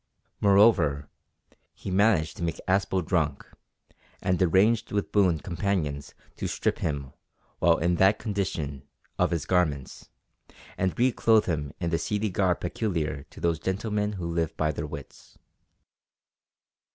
Moreover, 0.39 1.07
he 1.75 1.91
managed 1.91 2.35
to 2.37 2.43
make 2.43 2.59
Aspel 2.67 3.05
drunk, 3.05 3.45
and 4.19 4.41
arranged 4.41 4.91
with 4.91 5.11
boon 5.11 5.37
companions 5.39 6.15
to 6.37 6.47
strip 6.47 6.79
him, 6.79 7.13
while 7.59 7.77
in 7.77 7.97
that 7.97 8.17
condition, 8.17 8.81
of 9.19 9.29
his 9.29 9.45
garments, 9.45 10.09
and 10.75 10.97
re 10.97 11.11
clothe 11.11 11.45
him 11.45 11.71
in 11.79 11.91
the 11.91 11.99
seedy 11.99 12.31
garb 12.31 12.61
peculiar 12.61 13.25
to 13.29 13.39
those 13.39 13.59
gentlemen 13.59 14.13
who 14.13 14.25
live 14.25 14.57
by 14.57 14.71
their 14.71 14.87
wits. 14.87 15.37